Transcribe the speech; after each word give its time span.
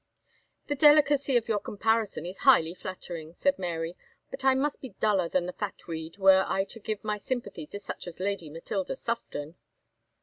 "The 0.65 0.73
delicacy 0.73 1.37
of 1.37 1.47
your 1.47 1.59
comparison 1.59 2.25
is 2.25 2.39
highly 2.39 2.73
flattering," 2.73 3.35
said 3.35 3.59
Mary; 3.59 3.95
"but 4.31 4.43
I 4.43 4.55
must 4.55 4.81
be 4.81 4.95
duller 4.99 5.29
than 5.29 5.45
the 5.45 5.53
fatweed 5.53 6.17
were 6.17 6.43
I 6.47 6.63
to 6.69 6.79
give 6.79 7.03
my 7.03 7.19
sympathy 7.19 7.67
to 7.67 7.77
such 7.79 8.07
as 8.07 8.19
Lady 8.19 8.49
Matilda 8.49 8.95
Sufton." 8.95 9.57